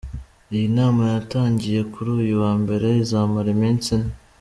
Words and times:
Iyi 0.53 0.67
nama 0.77 1.01
yatangiye 1.13 1.79
kuri 1.93 2.09
uyu 2.19 2.35
wa 2.43 2.51
Mbere 2.61 2.87
izamara 3.03 3.47
iminsi 3.55 3.87
ine. 3.97 4.09